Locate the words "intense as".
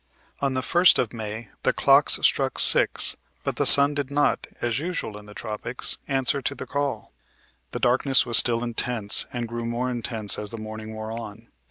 9.91-10.49